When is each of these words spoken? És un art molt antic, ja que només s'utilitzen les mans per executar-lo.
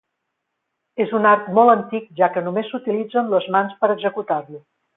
És 1.05 1.13
un 1.19 1.27
art 1.31 1.51
molt 1.59 1.73
antic, 1.73 2.07
ja 2.21 2.29
que 2.37 2.43
només 2.47 2.73
s'utilitzen 2.73 3.31
les 3.37 3.47
mans 3.59 3.77
per 3.83 3.91
executar-lo. 3.99 4.65